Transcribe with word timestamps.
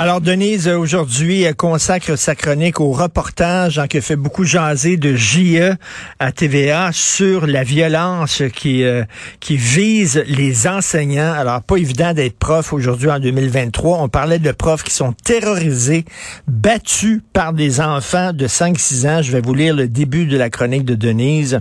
Alors, 0.00 0.20
Denise, 0.20 0.68
aujourd'hui, 0.68 1.44
consacre 1.56 2.14
sa 2.14 2.36
chronique 2.36 2.78
au 2.78 2.92
reportage 2.92 3.80
hein, 3.80 3.88
qui 3.88 4.00
fait 4.00 4.14
beaucoup 4.14 4.44
jaser 4.44 4.96
de 4.96 5.16
JE 5.16 5.74
à 6.20 6.30
TVA 6.30 6.90
sur 6.92 7.48
la 7.48 7.64
violence 7.64 8.44
qui, 8.54 8.84
euh, 8.84 9.02
qui 9.40 9.56
vise 9.56 10.22
les 10.28 10.68
enseignants. 10.68 11.32
Alors, 11.32 11.62
pas 11.62 11.78
évident 11.78 12.14
d'être 12.14 12.38
prof 12.38 12.72
aujourd'hui 12.72 13.10
en 13.10 13.18
2023. 13.18 13.98
On 14.00 14.08
parlait 14.08 14.38
de 14.38 14.52
profs 14.52 14.84
qui 14.84 14.94
sont 14.94 15.14
terrorisés, 15.24 16.04
battus 16.46 17.20
par 17.32 17.52
des 17.52 17.80
enfants 17.80 18.32
de 18.32 18.46
5-6 18.46 19.08
ans. 19.08 19.20
Je 19.20 19.32
vais 19.32 19.40
vous 19.40 19.54
lire 19.54 19.74
le 19.74 19.88
début 19.88 20.26
de 20.26 20.36
la 20.36 20.48
chronique 20.48 20.84
de 20.84 20.94
Denise. 20.94 21.58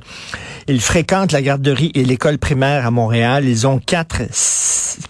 Ils 0.67 0.81
fréquentent 0.81 1.31
la 1.31 1.41
garderie 1.41 1.91
et 1.95 2.05
l'école 2.05 2.37
primaire 2.37 2.85
à 2.85 2.91
Montréal. 2.91 3.45
Ils 3.45 3.65
ont 3.65 3.79
4, 3.79 4.21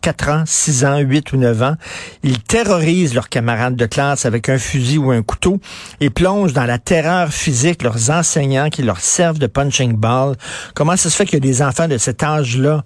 4 0.02 0.30
ans, 0.30 0.44
6 0.46 0.86
ans, 0.86 1.00
8 1.00 1.34
ou 1.34 1.38
9 1.38 1.64
ans. 1.64 1.76
Ils 2.24 2.40
terrorisent 2.40 3.17
leurs 3.18 3.30
camarades 3.30 3.76
de 3.76 3.88
classe 3.88 4.28
avec 4.28 4.48
un 4.48 4.60
fusil 4.60 5.00
ou 5.00 5.10
un 5.10 5.24
couteau 5.24 5.60
et 6.00 6.12
plongent 6.12 6.54
dans 6.54 6.66
la 6.66 6.78
terreur 6.78 7.30
physique 7.30 7.82
leurs 7.82 8.12
enseignants 8.12 8.70
qui 8.70 8.84
leur 8.84 9.00
servent 9.00 9.40
de 9.40 9.48
punching 9.48 9.94
ball. 9.94 10.36
Comment 10.76 10.96
ça 10.96 11.10
se 11.10 11.16
fait 11.16 11.26
qu'il 11.26 11.34
y 11.34 11.38
a 11.38 11.40
des 11.40 11.64
enfants 11.64 11.88
de 11.88 11.98
cet 11.98 12.22
âge-là 12.22 12.84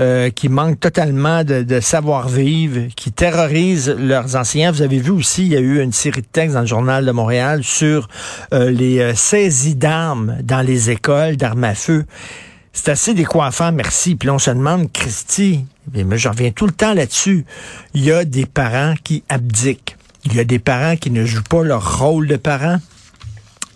euh, 0.00 0.30
qui 0.30 0.48
manquent 0.48 0.80
totalement 0.80 1.44
de, 1.44 1.78
savoir-vivre, 1.78 2.88
qui 2.96 3.12
terrorisent 3.12 3.94
leurs 3.96 4.34
enseignants? 4.34 4.72
Vous 4.72 4.82
avez 4.82 4.98
vu 4.98 5.12
aussi, 5.12 5.42
il 5.42 5.52
y 5.52 5.56
a 5.56 5.60
eu 5.60 5.80
une 5.80 5.92
série 5.92 6.22
de 6.22 6.26
textes 6.26 6.54
dans 6.54 6.62
le 6.62 6.66
journal 6.66 7.06
de 7.06 7.12
Montréal 7.12 7.62
sur 7.62 8.08
euh, 8.52 8.72
les 8.72 8.98
euh, 8.98 9.14
saisies 9.14 9.76
d'armes 9.76 10.38
dans 10.42 10.66
les 10.66 10.90
écoles, 10.90 11.36
d'armes 11.36 11.62
à 11.62 11.76
feu. 11.76 12.04
C'est 12.80 12.92
assez 12.92 13.12
décoiffant, 13.12 13.72
merci. 13.72 14.14
Puis 14.14 14.30
on 14.30 14.38
se 14.38 14.50
demande, 14.50 14.92
Christy, 14.92 15.64
mais 15.92 16.16
je 16.16 16.28
reviens 16.28 16.52
tout 16.52 16.64
le 16.64 16.72
temps 16.72 16.94
là-dessus, 16.94 17.44
il 17.92 18.04
y 18.04 18.12
a 18.12 18.24
des 18.24 18.46
parents 18.46 18.94
qui 19.02 19.24
abdiquent. 19.28 19.96
Il 20.24 20.36
y 20.36 20.38
a 20.38 20.44
des 20.44 20.60
parents 20.60 20.94
qui 20.94 21.10
ne 21.10 21.24
jouent 21.24 21.42
pas 21.42 21.64
leur 21.64 21.98
rôle 21.98 22.28
de 22.28 22.36
parents 22.36 22.78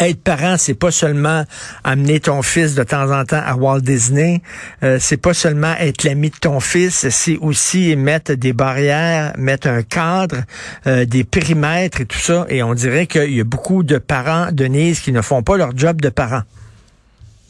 être 0.01 0.21
parent, 0.21 0.57
c'est 0.59 0.75
pas 0.75 0.91
seulement 0.91 1.45
amener 1.85 2.19
ton 2.19 2.43
fils 2.43 2.75
de 2.75 2.83
temps 2.83 3.13
en 3.13 3.25
temps 3.25 3.43
à 3.45 3.55
Walt 3.55 3.83
Disney, 3.83 4.43
euh, 4.83 4.99
c'est 5.01 5.17
pas 5.17 5.33
seulement 5.33 5.75
être 5.79 6.03
l'ami 6.03 6.31
de 6.31 6.37
ton 6.37 6.59
fils, 6.59 7.09
c'est 7.11 7.37
aussi 7.39 7.95
mettre 7.95 8.33
des 8.33 8.53
barrières, 8.53 9.33
mettre 9.39 9.69
un 9.69 9.83
cadre, 9.83 10.39
euh, 10.89 11.05
des 11.05 11.23
périmètres 11.23 12.01
et 12.01 12.07
tout 12.07 12.19
ça. 12.19 12.47
Et 12.49 12.65
on 12.65 12.75
dirait 12.75 13.07
qu'il 13.07 13.33
y 13.33 13.41
a 13.41 13.45
beaucoup 13.45 13.85
de 13.85 13.99
parents, 13.99 14.49
Denise, 14.51 14.99
qui 14.99 15.13
ne 15.13 15.23
font 15.23 15.45
pas 15.45 15.57
leur 15.57 15.77
job 15.77 16.01
de 16.01 16.09
parents. 16.09 16.43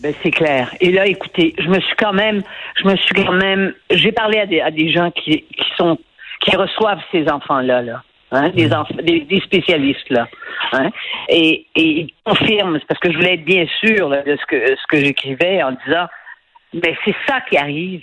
Ben, 0.03 0.12
c'est 0.22 0.33
clair. 0.33 0.75
Et 0.81 0.91
là, 0.91 1.06
écoutez, 1.06 1.55
je 1.58 1.69
me 1.69 1.78
suis 1.78 1.95
quand 1.97 2.12
même, 2.12 2.42
je 2.77 2.89
me 2.89 2.97
suis 2.97 3.14
quand 3.14 3.33
même, 3.33 3.72
j'ai 3.91 4.11
parlé 4.11 4.41
à 4.41 4.47
des, 4.47 4.61
à 4.61 4.72
des 4.72 4.91
gens 4.91 5.12
qui, 5.12 5.42
qui 5.42 5.70
sont, 5.77 5.97
qui 6.41 6.56
reçoivent 6.56 7.03
ces 7.12 7.31
enfants-là, 7.31 7.83
là. 7.83 8.03
Hein, 8.34 8.48
des, 8.48 9.20
des, 9.20 9.41
spécialistes 9.41 10.08
là. 10.08 10.27
Hein, 10.73 10.89
et, 11.28 11.67
et 11.77 11.84
ils 11.84 12.14
confirment, 12.25 12.80
parce 12.89 12.98
que 12.98 13.12
je 13.12 13.17
voulais 13.19 13.34
être 13.34 13.45
bien 13.45 13.67
sûr 13.84 14.08
de 14.08 14.36
ce 14.41 14.47
que 14.47 14.75
ce 14.75 14.86
que 14.89 14.97
j'écrivais 14.97 15.62
en 15.62 15.73
disant, 15.86 16.06
mais 16.73 16.97
c'est 17.05 17.14
ça 17.28 17.42
qui 17.42 17.58
arrive, 17.58 18.03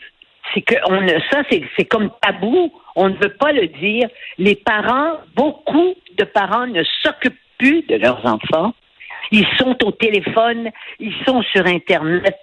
c'est 0.53 0.61
que 0.61 0.75
on 0.87 0.99
ça 1.31 1.41
c'est 1.49 1.63
c'est 1.75 1.85
comme 1.85 2.11
tabou, 2.21 2.71
on 2.95 3.09
ne 3.09 3.15
veut 3.15 3.33
pas 3.39 3.51
le 3.51 3.67
dire. 3.67 4.07
Les 4.37 4.53
parents, 4.53 5.17
beaucoup 5.35 5.95
de 6.15 6.23
parents 6.25 6.67
ne 6.67 6.83
s'occupent 7.01 7.39
plus 7.57 7.81
de 7.87 7.95
leurs 7.95 8.23
enfants. 8.23 8.73
Ils 9.31 9.47
sont 9.57 9.75
au 9.83 9.91
téléphone, 9.91 10.69
ils 10.99 11.13
sont 11.25 11.41
sur 11.43 11.65
Internet, 11.65 12.37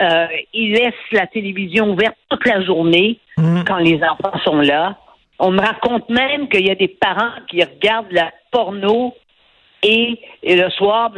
euh, 0.00 0.26
ils 0.52 0.72
laissent 0.72 0.94
la 1.12 1.26
télévision 1.26 1.90
ouverte 1.90 2.16
toute 2.28 2.46
la 2.46 2.62
journée 2.62 3.18
mmh. 3.36 3.64
quand 3.66 3.78
les 3.78 4.00
enfants 4.02 4.38
sont 4.44 4.60
là. 4.60 4.98
On 5.38 5.50
me 5.50 5.60
raconte 5.60 6.08
même 6.08 6.48
qu'il 6.48 6.66
y 6.66 6.70
a 6.70 6.74
des 6.74 6.88
parents 6.88 7.32
qui 7.48 7.62
regardent 7.62 8.12
la 8.12 8.32
porno 8.50 9.14
et, 9.82 10.18
le 10.42 10.68
soir, 10.70 11.12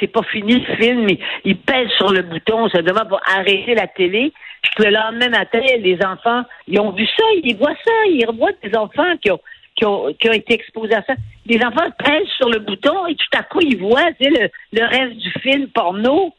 c'est 0.00 0.08
pas 0.08 0.22
fini 0.24 0.54
le 0.54 0.76
film, 0.76 1.08
ils, 1.08 1.18
ils 1.44 1.56
pèsent 1.56 1.90
sur 1.96 2.12
le 2.12 2.22
bouton, 2.22 2.68
ça 2.68 2.82
demande 2.82 3.08
pour 3.08 3.20
arrêter 3.24 3.74
la 3.74 3.86
télé. 3.86 4.32
Puis 4.62 4.84
le 4.84 4.90
lendemain 4.90 5.28
matin, 5.28 5.60
les 5.78 5.98
enfants, 6.04 6.42
ils 6.66 6.80
ont 6.80 6.90
vu 6.90 7.06
ça, 7.06 7.24
ils 7.42 7.56
voient 7.56 7.76
ça, 7.84 7.92
ils 8.06 8.26
revoient 8.26 8.50
des 8.62 8.76
enfants 8.76 9.16
qui 9.22 9.30
ont, 9.30 9.40
qui 9.80 9.86
ont, 9.86 10.12
qui 10.20 10.28
ont 10.28 10.32
été 10.32 10.54
exposés 10.54 10.94
à 10.94 11.02
ça. 11.02 11.14
Les 11.46 11.58
enfants 11.64 11.90
pèsent 11.98 12.28
sur 12.36 12.50
le 12.50 12.58
bouton 12.58 13.06
et 13.06 13.14
tout 13.14 13.38
à 13.38 13.42
coup, 13.42 13.60
ils 13.62 13.78
voient 13.78 14.10
le, 14.20 14.48
le 14.72 14.84
reste 14.84 15.16
du 15.16 15.30
film 15.40 15.68
porno. 15.68 16.34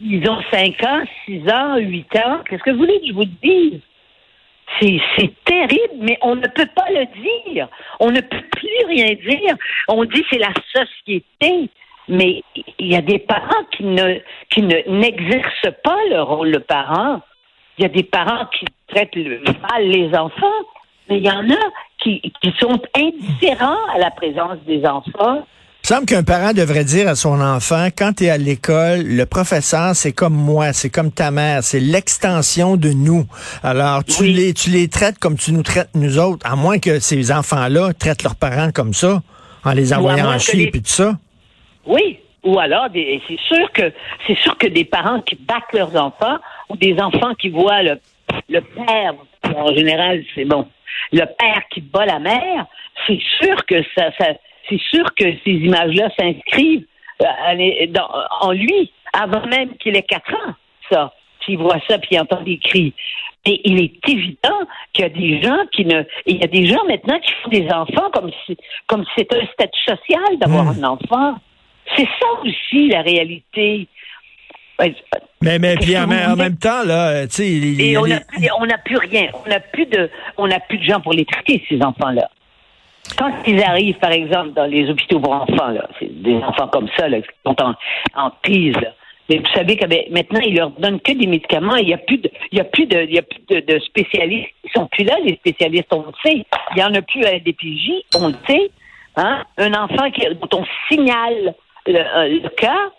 Ils 0.00 0.28
ont 0.28 0.40
5 0.50 0.82
ans, 0.84 1.02
6 1.26 1.48
ans, 1.50 1.76
8 1.76 2.16
ans. 2.16 2.40
Qu'est-ce 2.48 2.62
que 2.62 2.70
vous 2.70 2.78
voulez 2.78 3.00
que 3.00 3.06
je 3.06 3.12
vous 3.12 3.24
dise? 3.42 3.80
C'est 4.80 5.32
terrible, 5.44 5.94
mais 6.00 6.18
on 6.20 6.36
ne 6.36 6.46
peut 6.46 6.68
pas 6.74 6.90
le 6.90 7.06
dire. 7.52 7.68
On 8.00 8.10
ne 8.10 8.20
peut 8.20 8.44
plus 8.52 8.86
rien 8.86 9.14
dire. 9.14 9.56
On 9.88 10.04
dit 10.04 10.24
c'est 10.30 10.38
la 10.38 10.52
société. 10.72 11.70
Mais 12.10 12.42
il 12.78 12.92
y 12.92 12.96
a 12.96 13.02
des 13.02 13.18
parents 13.18 13.64
qui 13.76 13.84
ne 13.84 14.18
qui 14.50 14.62
ne 14.62 14.76
n'exercent 14.88 15.74
pas 15.84 15.98
le 16.10 16.22
rôle 16.22 16.52
de 16.52 16.58
parent. 16.58 17.20
Il 17.76 17.82
y 17.82 17.84
a 17.84 17.88
des 17.88 18.02
parents 18.02 18.46
qui 18.46 18.66
traitent 18.88 19.16
mal 19.16 19.84
les 19.84 20.14
enfants, 20.16 20.46
mais 21.08 21.18
il 21.18 21.24
y 21.24 21.30
en 21.30 21.48
a 21.50 21.70
qui, 22.02 22.20
qui 22.40 22.52
sont 22.58 22.80
indifférents 22.94 23.76
à 23.94 23.98
la 23.98 24.10
présence 24.10 24.58
des 24.66 24.84
enfants. 24.84 25.44
Il 25.84 25.94
semble 25.94 26.06
qu'un 26.06 26.22
parent 26.22 26.52
devrait 26.52 26.84
dire 26.84 27.08
à 27.08 27.14
son 27.14 27.40
enfant, 27.40 27.88
quand 27.96 28.12
tu 28.16 28.24
es 28.24 28.30
à 28.30 28.36
l'école, 28.36 29.04
le 29.04 29.24
professeur, 29.24 29.94
c'est 29.94 30.12
comme 30.12 30.34
moi, 30.34 30.72
c'est 30.72 30.90
comme 30.90 31.10
ta 31.10 31.30
mère, 31.30 31.62
c'est 31.62 31.80
l'extension 31.80 32.76
de 32.76 32.90
nous. 32.90 33.24
Alors, 33.62 34.04
tu, 34.04 34.24
les, 34.24 34.52
tu 34.52 34.70
les 34.70 34.88
traites 34.88 35.18
comme 35.18 35.36
tu 35.36 35.52
nous 35.52 35.62
traites 35.62 35.88
nous 35.94 36.18
autres, 36.18 36.44
à 36.46 36.56
moins 36.56 36.78
que 36.78 36.98
ces 36.98 37.32
enfants-là 37.32 37.94
traitent 37.94 38.22
leurs 38.22 38.36
parents 38.36 38.70
comme 38.70 38.92
ça, 38.92 39.22
en 39.64 39.72
les 39.72 39.94
envoyant 39.94 40.28
en 40.28 40.38
chier 40.38 40.68
et 40.68 40.70
tout 40.72 40.80
ça. 40.84 41.12
Oui, 41.86 42.18
ou 42.44 42.58
alors, 42.58 42.88
c'est 42.92 43.38
sûr 43.48 43.72
que 43.72 43.92
c'est 44.26 44.36
sûr 44.36 44.58
que 44.58 44.66
des 44.66 44.84
parents 44.84 45.22
qui 45.22 45.36
battent 45.36 45.72
leurs 45.72 45.96
enfants 45.96 46.38
ou 46.68 46.76
des 46.76 46.98
enfants 47.00 47.34
qui 47.40 47.48
voient 47.48 47.82
le, 47.82 47.98
le 48.50 48.60
père, 48.60 49.14
en 49.56 49.74
général, 49.74 50.22
c'est 50.34 50.44
bon, 50.44 50.66
le 51.12 51.24
père 51.24 51.62
qui 51.70 51.80
bat 51.80 52.06
la 52.06 52.18
mère, 52.18 52.66
c'est 53.06 53.20
sûr 53.40 53.64
que 53.66 53.82
ça, 53.96 54.10
ça 54.18 54.26
c'est 54.68 54.80
sûr 54.80 55.04
que 55.14 55.24
ces 55.44 55.52
images-là 55.52 56.10
s'inscrivent 56.18 56.84
euh, 57.22 57.94
en 58.40 58.52
lui 58.52 58.92
avant 59.12 59.46
même 59.46 59.76
qu'il 59.78 59.96
ait 59.96 60.02
quatre 60.02 60.32
ans, 60.32 60.54
ça. 60.90 61.12
S'il 61.44 61.58
voit 61.58 61.80
ça 61.88 61.98
puis 61.98 62.10
il 62.12 62.20
entend 62.20 62.42
des 62.42 62.58
cris. 62.58 62.92
Mais 63.46 63.60
il 63.64 63.80
est 63.82 64.08
évident 64.08 64.58
qu'il 64.92 65.04
y 65.04 65.06
a 65.06 65.08
des 65.08 65.42
gens 65.42 65.66
qui 65.72 65.84
ne. 65.84 66.02
Il 66.26 66.36
y 66.38 66.44
a 66.44 66.48
des 66.48 66.66
gens 66.66 66.84
maintenant 66.86 67.18
qui 67.20 67.32
font 67.42 67.48
des 67.48 67.70
enfants 67.70 68.10
comme 68.12 68.30
si 68.44 68.56
comme 68.86 69.04
si 69.04 69.10
c'était 69.16 69.40
un 69.40 69.46
statut 69.46 69.80
social 69.86 70.38
d'avoir 70.38 70.64
hmm. 70.64 70.84
un 70.84 70.88
enfant. 70.88 71.36
C'est 71.96 72.08
ça 72.20 72.26
aussi 72.44 72.88
la 72.88 73.00
réalité. 73.00 73.88
Mais, 75.42 75.58
mais 75.58 75.76
puis 75.76 75.96
en, 75.96 76.06
même 76.06 76.56
temps, 76.56 76.84
là, 76.84 77.26
tu 77.26 77.34
sais, 77.34 77.96
on 77.96 78.66
n'a 78.66 78.78
plus, 78.78 78.96
rien. 78.96 79.28
On 79.44 79.48
n'a 79.48 79.60
plus 79.60 79.86
de, 79.86 80.10
on 80.36 80.46
n'a 80.46 80.60
plus 80.60 80.78
de 80.78 80.84
gens 80.84 81.00
pour 81.00 81.12
les 81.12 81.24
traiter 81.24 81.64
ces 81.68 81.82
enfants-là. 81.82 82.28
Quand 83.16 83.32
ils 83.46 83.62
arrivent, 83.62 83.98
par 83.98 84.12
exemple, 84.12 84.52
dans 84.52 84.66
les 84.66 84.88
hôpitaux 84.90 85.20
pour 85.20 85.32
enfants, 85.32 85.68
là, 85.68 85.88
c'est 85.98 86.22
des 86.22 86.36
enfants 86.36 86.68
comme 86.68 86.88
ça, 86.96 87.08
là, 87.08 87.20
qui 87.20 87.28
sont 87.46 87.56
en, 87.62 87.74
en 88.14 88.30
crise, 88.42 88.76
Mais 89.28 89.38
vous 89.38 89.52
savez 89.54 89.76
que 89.76 89.86
ben, 89.86 90.02
maintenant, 90.10 90.40
ils 90.40 90.56
leur 90.56 90.70
donnent 90.72 91.00
que 91.00 91.12
des 91.12 91.26
médicaments. 91.26 91.76
Il 91.76 91.86
n'y 91.86 91.94
a 91.94 91.98
plus 91.98 92.18
de, 92.18 92.30
il 92.52 92.58
y 92.58 92.60
a 92.60 92.64
plus 92.64 92.86
de, 92.86 93.02
il 93.02 93.14
y 93.14 93.18
a 93.18 93.22
plus 93.22 93.62
de, 93.62 93.78
spécialistes. 93.80 94.50
Ils 94.64 94.70
sont 94.72 94.86
plus 94.86 95.04
là, 95.04 95.16
les 95.24 95.36
spécialistes. 95.36 95.92
On 95.92 96.02
le 96.02 96.12
sait. 96.22 96.44
Il 96.74 96.78
y 96.78 96.82
en 96.82 96.94
a 96.94 97.02
plus 97.02 97.24
à 97.24 97.32
la 97.32 97.38
DPJ. 97.38 97.90
On 98.16 98.28
le 98.28 98.34
sait. 98.46 98.70
Hein? 99.16 99.44
Un 99.56 99.72
enfant 99.74 100.10
qui, 100.10 100.22
dont 100.34 100.58
on 100.60 100.64
signale 100.88 101.54
le, 101.86 101.98
euh, 101.98 102.48
cas, 102.56 102.90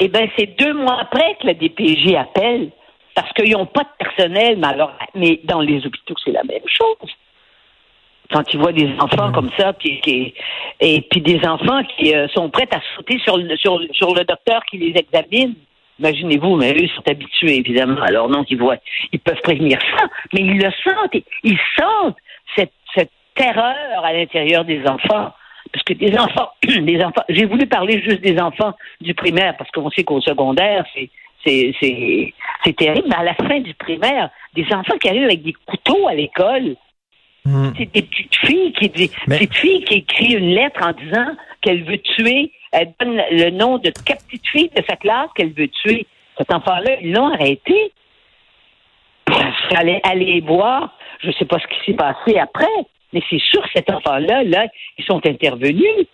eh 0.00 0.08
ben, 0.08 0.28
c'est 0.36 0.58
deux 0.58 0.74
mois 0.74 0.98
après 1.00 1.36
que 1.40 1.46
la 1.46 1.54
DPJ 1.54 2.14
appelle 2.14 2.70
parce 3.14 3.32
qu'ils 3.32 3.52
n'ont 3.52 3.66
pas 3.66 3.84
de 3.84 4.04
personnel. 4.04 4.58
Mais 4.58 4.66
alors, 4.66 4.92
mais 5.14 5.40
dans 5.44 5.60
les 5.60 5.86
hôpitaux, 5.86 6.14
c'est 6.24 6.32
la 6.32 6.44
même 6.44 6.66
chose 6.66 7.10
quand 8.32 8.42
tu 8.44 8.56
vois 8.56 8.72
des 8.72 8.90
enfants 8.98 9.32
comme 9.32 9.50
ça, 9.56 9.72
puis, 9.72 10.34
et 10.80 11.00
puis 11.02 11.20
des 11.20 11.46
enfants 11.46 11.82
qui 11.84 12.14
euh, 12.14 12.26
sont 12.28 12.50
prêts 12.50 12.68
à 12.72 12.80
sauter 12.96 13.18
sur 13.18 13.36
le, 13.36 13.56
sur, 13.56 13.78
sur 13.92 14.14
le 14.14 14.24
docteur 14.24 14.64
qui 14.64 14.78
les 14.78 14.98
examine. 14.98 15.54
Imaginez-vous, 16.00 16.56
mais 16.56 16.72
eux 16.72 16.88
sont 16.88 17.08
habitués, 17.08 17.58
évidemment. 17.58 18.00
Alors 18.02 18.28
non, 18.28 18.44
ils 18.48 18.58
voient, 18.58 18.78
ils 19.12 19.20
peuvent 19.20 19.40
prévenir 19.42 19.78
ça, 19.96 20.06
mais 20.32 20.40
ils 20.40 20.58
le 20.58 20.70
sentent. 20.82 21.22
Ils 21.44 21.58
sentent 21.78 22.16
cette, 22.56 22.72
cette 22.94 23.12
terreur 23.34 24.04
à 24.04 24.12
l'intérieur 24.12 24.64
des 24.64 24.84
enfants. 24.86 25.32
Parce 25.74 25.82
que 25.82 25.94
des 25.94 26.16
enfants, 26.16 26.50
des 26.62 27.02
enfants, 27.02 27.24
j'ai 27.28 27.46
voulu 27.46 27.66
parler 27.66 28.00
juste 28.00 28.20
des 28.20 28.38
enfants 28.38 28.74
du 29.00 29.12
primaire, 29.12 29.56
parce 29.56 29.70
qu'on 29.72 29.90
sait 29.90 30.04
qu'au 30.04 30.20
secondaire, 30.20 30.86
c'est 30.94 31.10
c'est, 31.44 31.74
c'est, 31.78 32.32
c'est 32.64 32.76
terrible. 32.76 33.08
Mais 33.08 33.16
à 33.16 33.22
la 33.22 33.34
fin 33.34 33.60
du 33.60 33.74
primaire, 33.74 34.30
des 34.54 34.64
enfants 34.72 34.96
qui 34.98 35.08
arrivent 35.08 35.24
avec 35.24 35.42
des 35.42 35.52
couteaux 35.52 35.94
couteau 35.94 36.08
à 36.08 36.14
l'école. 36.14 36.76
Hmm. 37.44 37.72
C'est 37.76 37.92
des 37.92 38.02
petites 38.02 38.36
filles 38.36 38.72
qui 38.72 38.88
disent, 38.88 39.14
Mais- 39.26 39.36
petite 39.38 39.54
fille 39.56 39.84
qui 39.84 39.94
écrit 39.96 40.32
une 40.32 40.54
lettre 40.54 40.80
en 40.82 40.92
disant 40.92 41.36
qu'elle 41.60 41.84
veut 41.84 41.98
tuer, 41.98 42.52
elle 42.72 42.94
donne 42.98 43.20
le 43.30 43.50
nom 43.50 43.76
de 43.76 43.90
quatre 43.90 44.24
petites 44.24 44.46
filles 44.46 44.70
de 44.74 44.82
sa 44.88 44.96
classe 44.96 45.28
qu'elle 45.34 45.52
veut 45.52 45.68
tuer. 45.68 46.06
Cet 46.38 46.50
enfant-là, 46.50 46.96
ils 47.02 47.12
l'ont 47.12 47.32
arrêté. 47.32 47.92
Fallait 49.70 50.00
aller 50.04 50.40
voir, 50.40 50.96
je 51.20 51.28
ne 51.28 51.32
sais 51.32 51.44
pas 51.44 51.58
ce 51.58 51.66
qui 51.66 51.90
s'est 51.90 51.96
passé 51.96 52.38
après, 52.38 52.66
mais 53.14 53.22
c'est 53.30 53.40
sûr 53.40 53.62
que 53.62 53.68
cet 53.74 53.88
enfant-là, 53.90 54.42
là, 54.44 54.66
ils 54.98 55.04
sont 55.04 55.20
intervenus. 55.24 56.06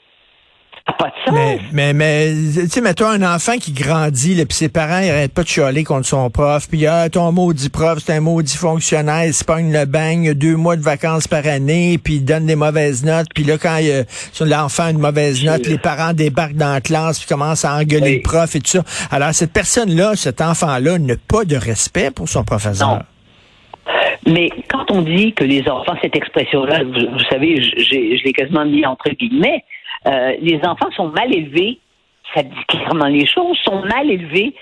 Ça 0.86 0.92
n'a 0.92 0.96
pas 0.96 1.08
de 1.08 1.12
sens. 1.26 1.34
Mais, 1.34 1.60
mais, 1.72 1.92
mais 1.92 2.62
tu 2.62 2.68
sais, 2.68 2.80
mettons 2.80 3.06
un 3.06 3.34
enfant 3.34 3.58
qui 3.58 3.72
grandit, 3.72 4.34
puis 4.46 4.56
ses 4.56 4.68
parents, 4.70 5.00
ils 5.00 5.10
arrêtent 5.10 5.34
pas 5.34 5.42
de 5.42 5.48
chialer 5.48 5.84
contre 5.84 6.06
son 6.06 6.30
prof, 6.30 6.68
puis 6.68 6.86
ah, 6.86 7.10
ton 7.10 7.32
maudit 7.32 7.68
prof, 7.68 7.98
c'est 7.98 8.14
un 8.14 8.20
maudit 8.20 8.56
fonctionnaire, 8.56 9.26
il 9.26 9.34
se 9.34 9.44
pogne 9.44 9.72
le 9.72 9.84
bagne, 9.84 10.24
il 10.24 10.30
a 10.30 10.34
deux 10.34 10.56
mois 10.56 10.76
de 10.76 10.82
vacances 10.82 11.28
par 11.28 11.46
année, 11.46 11.98
puis 12.02 12.14
il 12.14 12.24
donne 12.24 12.46
des 12.46 12.56
mauvaises 12.56 13.04
notes, 13.04 13.26
puis 13.34 13.44
là, 13.44 13.58
quand 13.58 13.78
sur 14.32 14.46
l'enfant 14.46 14.84
a 14.84 14.90
une 14.90 14.98
mauvaise 14.98 15.44
note, 15.44 15.66
les 15.66 15.78
parents 15.78 16.12
débarquent 16.14 16.54
dans 16.56 16.72
la 16.72 16.80
classe, 16.80 17.18
puis 17.18 17.28
commencent 17.28 17.64
à 17.64 17.74
engueuler 17.74 18.02
Oui. 18.02 18.16
le 18.16 18.22
prof 18.22 18.54
et 18.56 18.60
tout 18.60 18.70
ça. 18.70 18.82
Alors, 19.10 19.34
cette 19.34 19.52
personne-là, 19.52 20.16
cet 20.16 20.40
enfant-là, 20.40 20.98
n'a 20.98 21.14
pas 21.28 21.44
de 21.44 21.56
respect 21.56 22.10
pour 22.10 22.28
son 22.28 22.42
professeur. 22.42 22.88
Non. 22.88 23.02
Mais 24.26 24.50
quand 24.68 24.90
on 24.90 25.02
dit 25.02 25.32
que 25.32 25.44
les 25.44 25.68
enfants, 25.68 25.96
cette 26.02 26.16
expression-là, 26.16 26.84
vous, 26.84 27.10
vous 27.12 27.24
savez, 27.30 27.60
je, 27.62 28.22
l'ai 28.24 28.32
quasiment 28.32 28.64
mis 28.66 28.84
entre 28.84 29.10
guillemets, 29.10 29.64
euh, 30.06 30.36
les 30.40 30.60
enfants 30.64 30.90
sont 30.92 31.08
mal 31.08 31.34
élevés, 31.34 31.78
ça 32.34 32.42
dit 32.42 32.64
clairement 32.68 33.06
les 33.06 33.26
choses, 33.26 33.56
sont 33.64 33.82
mal 33.82 34.10
élevés. 34.10 34.54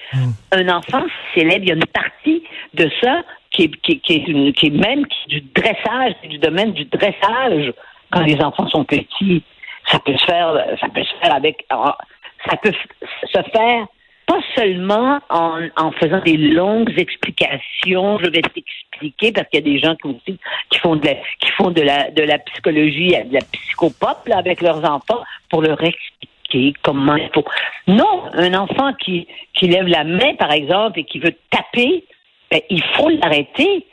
Un 0.53 0.69
enfant 0.69 1.03
s'élève, 1.35 1.63
il 1.63 1.69
y 1.69 1.73
a 1.73 1.75
une 1.75 1.85
partie 1.87 2.43
de 2.75 2.89
ça 3.03 3.23
qui 3.51 3.65
est, 3.65 3.77
qui, 3.83 4.01
qui 4.01 4.13
est, 4.15 4.29
une- 4.29 4.53
qui 4.53 4.67
est 4.67 4.71
même 4.71 5.05
du 5.29 5.41
dressage, 5.55 6.15
c'est 6.23 6.29
du 6.29 6.39
domaine 6.39 6.73
du 6.73 6.85
dressage 6.85 7.73
quand 8.11 8.21
les 8.23 8.41
enfants 8.43 8.69
sont 8.69 8.85
petits. 8.85 9.43
Ça 9.91 9.99
peut 9.99 10.17
se 10.17 10.25
faire, 10.25 10.55
ça 10.81 10.89
peut 10.89 11.03
se 11.03 11.15
faire 11.21 11.35
avec, 11.35 11.67
ça 11.71 12.57
peut 12.63 12.73
se 12.73 13.43
faire 13.53 13.87
pas 14.27 14.41
seulement 14.55 15.21
en, 15.31 15.61
en 15.77 15.91
faisant 15.93 16.21
des 16.21 16.37
longues 16.37 16.93
explications, 16.99 18.19
je 18.19 18.25
vais 18.31 18.43
t'expliquer, 18.43 18.88
parce 19.33 19.49
qu'il 19.49 19.61
y 19.61 19.63
a 19.63 19.73
des 19.73 19.79
gens 19.79 19.95
qui 19.97 20.09
aussi 20.09 20.39
qui 20.71 20.79
font 20.79 20.97
de 20.97 21.07
la, 21.07 21.15
qui 21.41 21.51
font 21.57 21.71
de 21.71 21.83
la, 21.83 22.11
de 22.11 22.23
la 22.23 22.39
psychologie, 22.39 23.09
de 23.09 23.35
la 23.35 23.41
psychopop 23.53 24.27
là, 24.27 24.39
avec 24.39 24.61
leurs 24.61 24.85
enfants 24.85 25.23
pour 25.51 25.63
leur 25.63 25.83
expliquer 25.83 26.75
comment 26.83 27.17
il 27.17 27.31
faut. 27.35 27.45
Non, 27.87 28.25
un 28.33 28.55
enfant 28.55 28.93
qui, 28.95 29.27
qui 29.55 29.69
lève 29.69 29.87
la 29.87 30.05
main, 30.05 30.35
par 30.39 30.53
exemple, 30.53 31.01
et 31.01 31.05
qui 31.05 31.19
veut 31.19 31.35
taper, 31.51 32.05
ben, 32.51 32.61
il 32.71 32.83
faut 32.95 33.09
l'arrêter. 33.09 33.87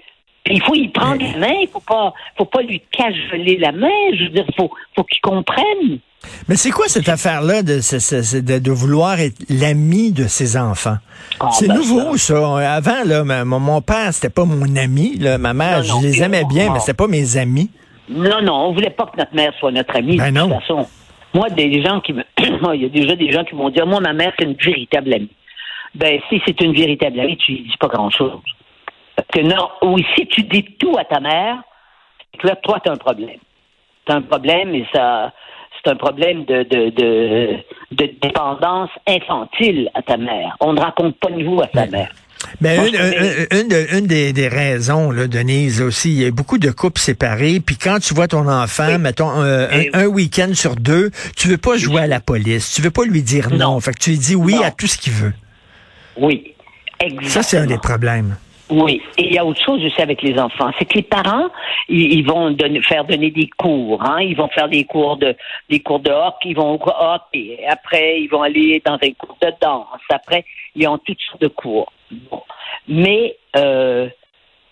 Puis 0.46 0.56
il 0.58 0.62
faut 0.62 0.76
y 0.76 0.88
prendre 0.90 1.22
la 1.24 1.40
main, 1.40 1.56
il 1.60 1.68
faut 1.68 1.80
pas, 1.82 2.14
faut 2.38 2.46
pas 2.46 2.62
lui 2.62 2.80
cajoler 2.92 3.58
la 3.58 3.72
main. 3.72 3.90
Je 4.14 4.26
veux 4.26 4.30
dire, 4.30 4.46
faut, 4.56 4.70
faut 4.96 5.04
qu'il 5.04 5.20
comprenne. 5.22 6.00
Mais 6.48 6.56
c'est 6.56 6.70
quoi 6.70 6.88
cette 6.88 7.10
affaire-là 7.10 7.64
de, 7.64 7.78
de, 7.78 8.60
de 8.60 8.72
vouloir 8.72 9.20
être 9.20 9.38
l'ami 9.50 10.12
de 10.12 10.28
ses 10.28 10.56
enfants? 10.56 10.98
Ah, 11.40 11.50
c'est 11.52 11.68
ben 11.68 11.76
nouveau, 11.76 12.16
ça. 12.18 12.76
Avant, 12.76 13.04
là, 13.06 13.24
mon, 13.44 13.60
mon 13.60 13.82
père, 13.82 14.14
c'était 14.14 14.30
pas 14.30 14.46
mon 14.46 14.76
ami. 14.76 15.18
Là. 15.18 15.40
Ma 15.40 15.54
mère, 15.54 15.82
Non, 15.82 15.96
non, 15.96 16.02
je 16.02 16.08
les 16.08 16.22
aimais 16.24 16.44
non, 16.44 16.48
bien, 16.48 16.72
mais 16.72 16.80
c'était 16.80 16.94
pas 16.94 17.08
mes 17.08 17.38
amis. 17.38 17.72
Non, 18.08 18.42
non, 18.44 18.68
on 18.68 18.74
voulait 18.74 18.92
pas 18.92 19.08
que 19.08 19.18
notre 19.18 19.34
mère 19.34 19.52
soit 19.60 19.72
notre 19.72 19.96
amie. 19.96 20.18
Ben 20.18 20.32
de 20.32 20.40
toute 20.40 20.62
façon, 20.62 20.88
moi, 21.34 21.50
des 21.50 21.82
gens 21.84 22.02
qui 22.02 22.14
me, 22.14 22.24
moi, 22.62 22.76
il 22.76 22.84
y 22.84 22.86
a 22.86 22.90
déjà 22.90 23.16
des 23.16 23.32
gens 23.32 23.44
qui 23.44 23.56
m'ont 23.56 23.70
dit, 23.70 23.80
moi, 23.86 24.00
ma 24.00 24.14
mère, 24.14 24.32
c'est 24.38 24.46
une 24.46 24.54
véritable 24.54 25.12
amie. 25.12 25.32
Ben, 25.96 26.20
si 26.30 26.40
c'est 26.46 26.60
une 26.62 26.74
véritable 26.74 27.20
amie, 27.20 27.38
tu 27.38 27.54
dis 27.54 27.78
pas 27.80 27.88
grand-chose. 27.88 28.42
Que 29.36 29.42
non, 29.42 29.68
ou 29.82 29.98
si 30.16 30.26
tu 30.28 30.44
dis 30.44 30.64
tout 30.80 30.98
à 30.98 31.04
ta 31.04 31.20
mère, 31.20 31.58
c'est 32.32 32.42
que 32.42 32.48
là, 32.48 32.56
toi, 32.64 32.80
t'as 32.84 32.94
un 32.94 32.96
problème. 32.98 33.38
T'as 34.06 34.16
un 34.16 34.22
problème 34.22 34.74
et 34.74 34.86
ça, 34.94 35.34
c'est 35.84 35.92
un 35.92 35.96
problème 35.98 36.46
de, 36.46 36.64
de, 36.64 36.90
de, 36.92 37.58
de 37.92 38.12
dépendance 38.22 38.90
infantile 39.08 39.90
à 39.94 40.02
ta 40.02 40.16
mère. 40.16 40.56
On 40.62 40.72
ne 40.74 40.80
raconte 40.80 41.20
pas 41.20 41.30
de 41.32 41.44
vous 41.44 41.60
à 41.62 41.68
sa 41.74 41.86
mère. 41.88 42.10
Mais 42.62 42.76
Moi, 42.78 42.88
une, 42.88 42.94
je 42.96 42.98
connais- 43.02 43.48
une- 43.52 43.60
une 43.62 43.68
de- 43.68 43.98
une 44.00 44.08
des, 44.08 44.32
des 44.32 44.48
raisons, 44.48 45.12
là, 45.12 45.28
Denise, 45.28 45.82
aussi, 45.82 46.12
il 46.14 46.22
y 46.22 46.26
a 46.28 46.32
beaucoup 46.32 46.60
de 46.60 46.70
couples 46.72 47.00
séparés, 47.02 47.60
puis 47.60 47.76
quand 47.76 48.00
tu 48.00 48.14
vois 48.14 48.28
ton 48.28 48.48
enfant, 48.48 48.88
Oui. 48.88 48.98
mettons, 49.00 49.30
un, 49.32 49.64
un- 49.64 49.70
Et- 49.82 49.90
un 49.94 50.06
week-end 50.06 50.52
sur 50.54 50.76
deux, 50.76 51.10
tu 51.36 51.48
veux 51.50 51.58
pas 51.58 51.76
jouer 51.78 52.02
à 52.04 52.08
la 52.08 52.20
police, 52.22 52.74
tu 52.74 52.82
veux 52.82 52.92
pas 52.92 53.04
lui 53.04 53.22
dire 53.24 53.50
non. 53.50 53.58
Non. 53.74 53.80
Fait 53.82 53.92
que 53.94 54.00
tu 54.00 54.12
lui 54.12 54.20
dis 54.20 54.36
oui 54.36 54.56
Non. 54.56 54.64
à 54.64 54.72
tout 54.72 54.88
ce 54.88 54.98
qu'il 54.98 55.14
veut. 55.14 55.34
Oui. 56.18 56.54
Exactement. 57.00 57.30
Ça, 57.30 57.44
c'est 57.44 57.58
un 57.58 57.66
des 57.66 57.78
problèmes. 57.80 58.38
Oui, 58.70 59.00
et 59.18 59.28
il 59.28 59.34
y 59.34 59.38
a 59.38 59.46
autre 59.46 59.64
chose 59.64 59.84
aussi 59.86 60.02
avec 60.02 60.24
les 60.24 60.40
enfants, 60.40 60.72
c'est 60.80 60.86
que 60.86 60.96
les 60.96 61.04
parents, 61.04 61.50
ils, 61.88 62.26
vont 62.26 62.50
donner, 62.50 62.82
faire 62.82 63.06
donner 63.06 63.30
des 63.30 63.48
cours, 63.58 64.02
hein, 64.02 64.20
ils 64.22 64.36
vont 64.36 64.48
faire 64.48 64.68
des 64.68 64.86
cours 64.86 65.18
de 65.18 65.36
des 65.70 65.82
cours 65.82 66.00
de 66.00 66.10
hockey, 66.10 66.50
ils 66.50 66.56
vont 66.56 66.74
au 66.74 66.82
hockey, 66.84 67.60
après 67.70 68.22
ils 68.22 68.28
vont 68.28 68.42
aller 68.42 68.82
dans 68.84 68.98
des 68.98 69.14
cours 69.14 69.38
de 69.40 69.52
danse, 69.62 69.86
après 70.10 70.46
ils 70.76 70.88
ont 70.88 70.98
toutes 70.98 71.22
sortes 71.22 71.42
de 71.42 71.48
cours. 71.48 71.94
Bon. 72.10 72.42
Mais 72.88 73.36
euh, 73.56 74.10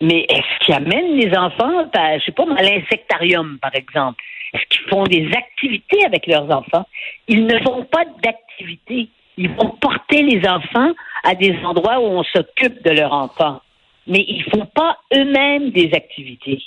mais 0.01 0.25
est-ce 0.27 0.65
qu'ils 0.65 0.73
amènent 0.73 1.15
les 1.15 1.37
enfants, 1.37 1.87
à, 1.93 2.17
je 2.17 2.25
sais 2.25 2.31
pas, 2.31 2.45
à 2.57 2.63
l'insectarium 2.63 3.59
par 3.61 3.75
exemple? 3.75 4.23
Est-ce 4.53 4.65
qu'ils 4.69 4.89
font 4.89 5.03
des 5.03 5.29
activités 5.35 6.03
avec 6.03 6.25
leurs 6.25 6.49
enfants? 6.49 6.85
Ils 7.27 7.45
ne 7.45 7.59
font 7.59 7.85
pas 7.85 8.05
d'activités. 8.23 9.09
Ils 9.37 9.49
vont 9.49 9.69
porter 9.81 10.23
les 10.23 10.47
enfants 10.47 10.91
à 11.23 11.35
des 11.35 11.55
endroits 11.63 11.99
où 11.99 12.05
on 12.05 12.23
s'occupe 12.23 12.83
de 12.83 12.91
leurs 12.91 13.13
enfants 13.13 13.61
mais 14.07 14.25
ils 14.27 14.43
font 14.43 14.65
pas 14.65 14.97
eux-mêmes 15.13 15.71
des 15.71 15.91
activités. 15.93 16.61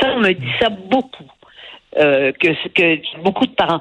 Ça, 0.00 0.12
on 0.14 0.20
me 0.20 0.32
dit 0.32 0.52
ça 0.60 0.68
beaucoup, 0.70 1.30
euh, 1.96 2.32
que, 2.32 3.18
beaucoup 3.22 3.46
de 3.46 3.54
parents. 3.54 3.80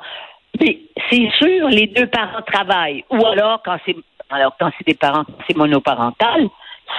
Mais 0.60 0.80
c'est 1.10 1.30
sûr, 1.38 1.68
les 1.70 1.88
deux 1.88 2.08
parents 2.08 2.42
travaillent. 2.42 3.04
Ou 3.10 3.26
alors, 3.26 3.62
quand 3.64 3.78
c'est 3.86 3.96
alors 4.30 4.56
quand 4.60 4.70
c'est 4.78 4.88
des 4.88 4.96
parents, 4.96 5.26
c'est 5.48 5.56
monoparental, 5.56 6.48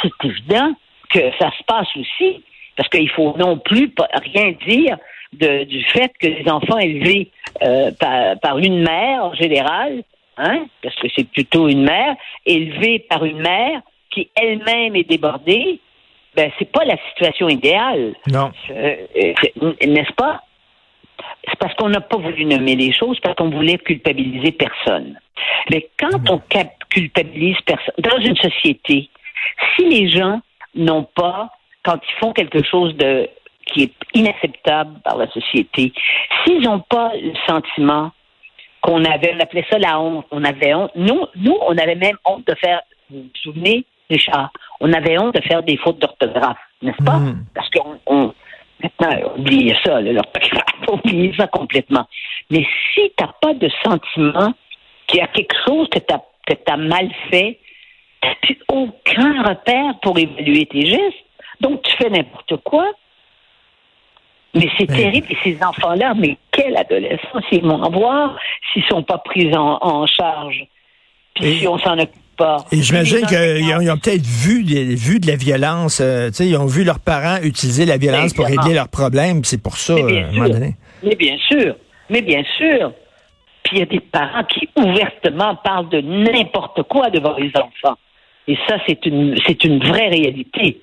c'est 0.02 0.12
évident 0.24 0.72
que 1.10 1.20
ça 1.38 1.50
se 1.50 1.62
passe 1.64 1.88
aussi, 1.96 2.42
parce 2.76 2.88
qu'il 2.88 3.08
faut 3.10 3.34
non 3.36 3.58
plus 3.58 3.92
rien 4.34 4.52
dire 4.66 4.96
du 5.32 5.84
fait 5.84 6.10
que 6.18 6.26
les 6.26 6.48
enfants 6.50 6.78
élevés 6.78 7.30
euh, 7.62 7.90
par, 8.00 8.38
par 8.40 8.58
une 8.58 8.82
mère 8.82 9.24
en 9.24 9.34
général, 9.34 10.02
hein, 10.38 10.66
parce 10.82 10.94
que 10.96 11.08
c'est 11.14 11.28
plutôt 11.28 11.68
une 11.68 11.82
mère, 11.82 12.16
élevés 12.46 13.00
par 13.10 13.24
une 13.24 13.40
mère 13.40 13.82
qui 14.18 14.30
elle-même 14.34 14.96
est 14.96 15.08
débordée, 15.08 15.80
ben 16.34 16.50
c'est 16.58 16.70
pas 16.70 16.84
la 16.84 16.96
situation 17.08 17.48
idéale, 17.48 18.14
Non. 18.26 18.50
Euh, 18.70 18.96
euh, 19.16 19.72
n'est-ce 19.86 20.12
pas? 20.14 20.42
C'est 21.48 21.58
parce 21.58 21.74
qu'on 21.74 21.88
n'a 21.88 22.00
pas 22.00 22.16
voulu 22.16 22.44
nommer 22.44 22.76
les 22.76 22.92
choses, 22.92 23.18
parce 23.20 23.34
qu'on 23.36 23.50
voulait 23.50 23.78
culpabiliser 23.78 24.52
personne. 24.52 25.18
Mais 25.70 25.88
quand 25.98 26.30
on 26.30 26.40
culpabilise 26.90 27.56
personne, 27.64 27.94
dans 27.98 28.18
une 28.18 28.36
société, 28.36 29.08
si 29.74 29.84
les 29.88 30.10
gens 30.10 30.40
n'ont 30.74 31.04
pas, 31.04 31.50
quand 31.84 31.96
ils 31.96 32.20
font 32.20 32.32
quelque 32.32 32.62
chose 32.64 32.94
de 32.96 33.28
qui 33.66 33.82
est 33.82 33.92
inacceptable 34.14 34.98
par 35.04 35.16
la 35.18 35.28
société, 35.30 35.92
s'ils 36.44 36.62
n'ont 36.62 36.80
pas 36.80 37.12
le 37.14 37.32
sentiment 37.46 38.12
qu'on 38.80 39.04
avait, 39.04 39.34
on 39.34 39.40
appelait 39.40 39.66
ça 39.70 39.78
la 39.78 40.00
honte, 40.00 40.26
on 40.30 40.42
avait 40.42 40.72
honte. 40.72 40.90
Nous, 40.96 41.26
nous, 41.36 41.56
on 41.66 41.76
avait 41.76 41.96
même 41.96 42.16
honte 42.24 42.46
de 42.46 42.54
faire, 42.54 42.80
vous 43.10 43.22
vous 43.22 43.30
souvenez, 43.42 43.84
Richard, 44.10 44.50
on 44.80 44.92
avait 44.92 45.18
honte 45.18 45.34
de 45.34 45.40
faire 45.42 45.62
des 45.62 45.76
fautes 45.76 45.98
d'orthographe, 45.98 46.58
n'est-ce 46.82 47.04
pas? 47.04 47.18
Mm. 47.18 47.44
Parce 47.54 47.68
qu'on, 47.70 47.98
on, 48.06 48.34
maintenant, 48.82 49.32
oubliez 49.36 49.76
ça, 49.84 50.00
l'orthographe, 50.00 50.64
oubliez 50.90 51.34
ça 51.36 51.46
complètement. 51.46 52.06
Mais 52.50 52.66
si 52.94 53.12
tu 53.16 53.24
n'as 53.24 53.32
pas 53.40 53.54
de 53.54 53.68
sentiment 53.84 54.54
qu'il 55.06 55.18
y 55.20 55.22
a 55.22 55.26
quelque 55.26 55.54
chose 55.66 55.88
que 55.90 55.98
tu 55.98 56.14
as, 56.14 56.22
que 56.46 56.54
t'as 56.54 56.76
mal 56.76 57.10
fait, 57.30 57.58
tu 58.22 58.28
n'as 58.28 58.34
plus 58.36 58.58
aucun 58.68 59.42
repère 59.42 59.98
pour 60.02 60.18
évaluer 60.18 60.66
tes 60.66 60.86
gestes. 60.86 61.24
Donc, 61.60 61.82
tu 61.82 61.94
fais 61.96 62.08
n'importe 62.10 62.56
quoi. 62.64 62.86
Mais 64.54 64.68
c'est 64.78 64.88
Mais- 64.88 64.96
terrible. 64.96 65.26
Et 65.30 65.36
ces 65.42 65.62
enfants-là, 65.62 66.14
mais 66.16 66.36
quelle 66.50 66.76
adolescence 66.76 67.44
ils 67.52 67.62
vont 67.62 67.82
avoir 67.82 68.38
s'ils 68.72 68.84
sont 68.86 69.02
pas 69.02 69.18
pris 69.18 69.54
en, 69.54 69.78
en 69.80 70.06
charge? 70.06 70.64
Puis 71.34 71.44
Et- 71.46 71.54
si 71.58 71.68
on 71.68 71.78
s'en 71.78 71.98
occupe 71.98 72.14
pas. 72.38 72.56
Et 72.72 72.80
j'imagine 72.80 73.26
qu'ils 73.26 73.90
ont, 73.90 73.98
peut-être 73.98 74.24
vu, 74.24 74.62
vu 74.62 75.20
de 75.20 75.26
la 75.26 75.36
violence. 75.36 76.00
euh, 76.00 76.30
ils 76.40 76.56
ont 76.56 76.66
vu 76.66 76.84
leurs 76.84 77.00
parents 77.00 77.36
utiliser 77.42 77.84
la 77.84 77.98
violence 77.98 78.32
pour 78.32 78.46
régler 78.46 78.74
leurs 78.74 78.88
problèmes. 78.88 79.44
C'est 79.44 79.62
pour 79.62 79.76
ça, 79.76 79.94
euh, 79.94 80.22
à 80.24 80.28
un 80.28 80.32
moment 80.32 80.48
donné. 80.48 80.76
Mais 81.02 81.16
bien 81.16 81.36
sûr, 81.50 81.74
mais 82.08 82.22
bien 82.22 82.42
sûr. 82.56 82.92
Puis 83.64 83.76
il 83.76 83.78
y 83.80 83.82
a 83.82 83.86
des 83.86 84.00
parents 84.00 84.44
qui 84.44 84.68
ouvertement 84.76 85.56
parlent 85.56 85.90
de 85.90 86.00
n'importe 86.00 86.82
quoi 86.84 87.10
devant 87.10 87.36
les 87.36 87.52
enfants. 87.56 87.98
Et 88.46 88.56
ça, 88.66 88.76
c'est 88.86 89.04
une, 89.04 89.36
c'est 89.46 89.62
une 89.64 89.78
vraie 89.80 90.08
réalité. 90.08 90.80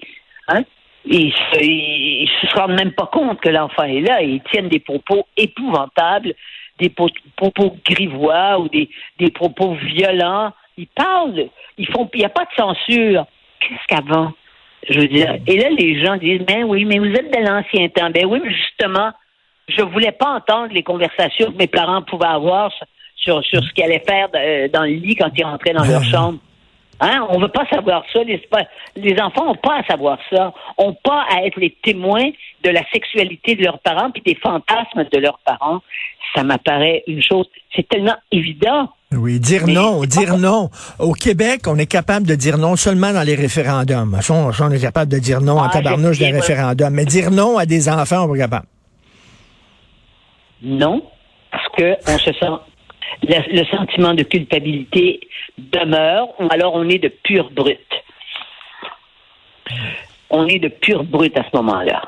Hein? 0.50 0.62
Et 1.10 1.18
ils 1.18 1.34
se, 1.34 1.64
ils 1.64 2.30
se 2.42 2.56
rendent 2.60 2.78
même 2.78 2.92
pas 2.92 3.10
compte 3.12 3.40
que 3.42 3.50
l'enfant 3.50 3.84
est 3.84 4.02
là 4.02 4.22
et 4.22 4.28
ils 4.28 4.42
tiennent 4.52 4.70
des 4.70 4.80
propos 4.80 5.26
épouvantables, 5.36 6.34
des 6.80 6.90
po- 6.90 7.10
propos 7.36 7.76
grivois 7.90 8.60
ou 8.60 8.70
des, 8.70 8.90
des 9.20 9.32
propos 9.32 9.76
violents. 9.96 10.52
Ils 10.78 10.88
parlent, 10.88 11.50
ils 11.78 11.88
font, 11.88 12.10
il 12.14 12.20
n'y 12.20 12.26
a 12.26 12.30
pas 12.30 12.46
de 12.46 12.56
censure. 12.56 13.26
Qu'est-ce 13.60 13.88
qu'avant? 13.88 14.34
Je 14.90 15.00
veux 15.00 15.08
dire, 15.08 15.36
et 15.48 15.58
là, 15.58 15.70
les 15.70 16.04
gens 16.04 16.18
disent, 16.18 16.42
ben 16.42 16.64
oui, 16.64 16.86
mais 16.86 17.00
vous 17.00 17.12
êtes 17.12 17.34
de 17.34 17.44
l'ancien 17.44 17.88
temps. 17.90 18.10
Ben 18.12 18.26
oui, 18.26 18.40
mais 18.44 18.54
justement, 18.54 19.12
je 19.68 19.82
voulais 19.82 20.12
pas 20.12 20.36
entendre 20.36 20.74
les 20.74 20.84
conversations 20.84 21.52
que 21.52 21.58
mes 21.58 21.68
parents 21.68 22.04
pouvaient 22.04 22.28
avoir 22.28 22.72
sur, 23.16 23.44
sur 23.44 23.64
ce 23.64 23.74
qu'ils 23.74 23.84
allaient 23.84 24.04
faire 24.06 24.28
euh, 24.36 24.68
dans 24.68 24.84
le 24.84 24.92
lit 24.92 25.16
quand 25.16 25.32
ils 25.36 25.44
rentraient 25.44 25.74
dans 25.74 25.86
leur 25.86 26.04
chambre. 26.04 26.40
Hein? 27.00 27.26
On 27.30 27.40
veut 27.40 27.50
pas 27.50 27.66
savoir 27.66 28.04
ça. 28.14 28.24
Les, 28.24 28.42
les 28.96 29.20
enfants 29.20 29.46
n'ont 29.46 29.56
pas 29.56 29.80
à 29.80 29.84
savoir 29.84 30.18
ça. 30.32 30.54
Ont 30.78 30.94
pas 30.94 31.26
à 31.30 31.44
être 31.46 31.60
les 31.60 31.72
témoins 31.82 32.30
de 32.64 32.70
la 32.70 32.82
sexualité 32.92 33.56
de 33.56 33.64
leurs 33.64 33.80
parents 33.80 34.12
puis 34.12 34.22
des 34.22 34.36
fantasmes 34.36 35.06
de 35.12 35.20
leurs 35.20 35.40
parents. 35.40 35.82
Ça 36.34 36.44
m'apparaît 36.44 37.04
une 37.08 37.24
chose. 37.24 37.48
C'est 37.76 37.88
tellement 37.88 38.16
évident. 38.32 38.90
Oui, 39.18 39.40
dire 39.40 39.68
non, 39.68 40.04
dire 40.06 40.38
non. 40.38 40.70
Au 41.00 41.14
Québec, 41.14 41.62
on 41.68 41.78
est 41.78 41.86
capable 41.86 42.28
de 42.28 42.36
dire 42.36 42.58
non 42.58 42.76
seulement 42.76 43.14
dans 43.14 43.24
les 43.24 43.36
référendums. 43.36 44.20
On, 44.30 44.52
on 44.60 44.72
est 44.72 44.82
capable 44.82 45.12
de 45.12 45.20
dire 45.20 45.42
non 45.42 45.60
en 45.60 45.64
ah, 45.64 45.70
tabarnouche 45.70 46.20
des 46.20 46.32
référendums. 46.32 46.94
Mais 46.94 47.06
dire 47.06 47.32
non 47.32 47.58
à 47.58 47.66
des 47.66 47.90
enfants, 47.90 48.26
on 48.26 48.34
n'est 48.34 48.40
pas 48.40 48.46
capable. 48.46 48.68
Non, 50.62 51.04
parce 51.52 51.68
que 51.78 51.96
on 52.08 52.18
se 52.18 52.34
sent 52.34 52.46
le, 53.24 53.60
le, 53.60 53.66
sentiment 53.66 54.14
de 54.14 54.24
culpabilité 54.24 55.20
demeure, 55.58 56.28
ou 56.40 56.48
alors 56.50 56.74
on 56.76 56.88
est 56.90 57.00
de 57.00 57.10
pure 57.10 57.52
brute. 57.52 57.80
On 60.30 60.48
est 60.48 60.60
de 60.60 60.70
pure 60.70 61.04
brute 61.04 61.38
à 61.38 61.44
ce 61.44 61.56
moment-là. 61.58 62.02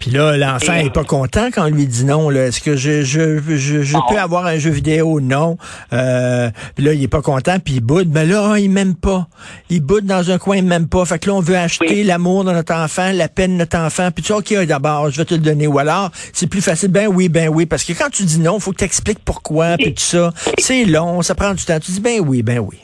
Puis 0.00 0.10
là, 0.10 0.34
l'enfant 0.38 0.74
est 0.74 0.92
pas 0.92 1.04
content 1.04 1.50
quand 1.52 1.66
on 1.66 1.70
lui 1.70 1.86
dit 1.86 2.06
non. 2.06 2.30
Est-ce 2.30 2.60
que 2.60 2.74
je, 2.74 3.02
je, 3.02 3.38
je, 3.56 3.82
je 3.82 3.96
peux 4.08 4.18
avoir 4.18 4.46
un 4.46 4.56
jeu 4.56 4.70
vidéo? 4.70 5.20
Non. 5.20 5.58
Euh, 5.92 6.50
puis 6.74 6.84
là, 6.84 6.94
il 6.94 7.02
est 7.02 7.08
pas 7.08 7.20
content, 7.20 7.58
puis 7.62 7.74
il 7.74 7.80
boude. 7.80 8.08
Mais 8.10 8.24
là, 8.24 8.56
il 8.56 8.70
m'aime 8.70 8.94
pas. 8.94 9.28
Il 9.68 9.82
boude 9.82 10.06
dans 10.06 10.30
un 10.30 10.38
coin, 10.38 10.56
il 10.56 10.64
m'aime 10.64 10.88
pas. 10.88 11.04
Fait 11.04 11.18
que 11.18 11.28
là, 11.28 11.34
on 11.34 11.40
veut 11.40 11.56
acheter 11.56 12.02
l'amour 12.02 12.44
de 12.44 12.52
notre 12.52 12.74
enfant, 12.74 13.12
la 13.12 13.28
peine 13.28 13.52
de 13.52 13.56
notre 13.58 13.76
enfant. 13.76 14.10
Puis 14.10 14.24
tu 14.24 14.32
dis, 14.32 14.38
OK, 14.38 14.66
d'abord, 14.66 15.10
je 15.10 15.18
vais 15.18 15.26
te 15.26 15.34
le 15.34 15.40
donner. 15.40 15.66
Ou 15.66 15.78
alors, 15.78 16.10
c'est 16.32 16.46
plus 16.46 16.62
facile. 16.62 16.88
Ben 16.88 17.06
oui, 17.06 17.28
ben 17.28 17.48
oui. 17.48 17.66
Parce 17.66 17.84
que 17.84 17.92
quand 17.92 18.08
tu 18.10 18.24
dis 18.24 18.40
non, 18.40 18.56
il 18.56 18.62
faut 18.62 18.72
que 18.72 18.78
tu 18.78 18.84
expliques 18.84 19.22
pourquoi, 19.22 19.76
puis 19.76 19.92
tout 19.92 20.02
ça. 20.02 20.32
C'est 20.58 20.86
long, 20.86 21.20
ça 21.20 21.34
prend 21.34 21.52
du 21.52 21.62
temps. 21.62 21.78
Tu 21.78 21.92
dis, 21.92 22.00
ben 22.00 22.20
oui, 22.20 22.42
ben 22.42 22.58
oui. 22.58 22.78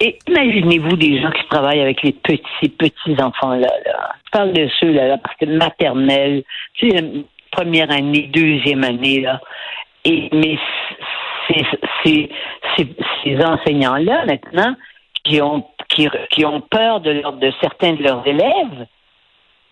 Et 0.00 0.18
imaginez-vous 0.28 0.96
des 0.96 1.20
gens 1.20 1.30
qui 1.32 1.44
travaillent 1.48 1.80
avec 1.80 2.02
les 2.02 2.12
petits, 2.12 2.68
petits 2.68 3.20
enfants-là. 3.20 3.68
Là. 3.86 4.12
Je 4.24 4.30
parle 4.30 4.52
de 4.52 4.68
ceux, 4.78 4.92
là, 4.92 5.08
la 5.08 5.18
partie 5.18 5.46
maternelle, 5.46 6.44
tu 6.74 6.90
sais, 6.90 7.04
première 7.50 7.90
année, 7.90 8.30
deuxième 8.32 8.84
année, 8.84 9.20
là. 9.20 9.40
Et, 10.04 10.28
mais 10.32 10.56
c'est 12.04 12.28
ces 13.24 13.44
enseignants-là, 13.44 14.26
maintenant, 14.26 14.76
qui 15.24 15.40
ont, 15.42 15.64
qui, 15.88 16.08
qui 16.30 16.44
ont 16.44 16.60
peur 16.60 17.00
de, 17.00 17.10
leur, 17.10 17.32
de 17.32 17.52
certains 17.60 17.94
de 17.94 18.02
leurs 18.02 18.26
élèves. 18.26 18.86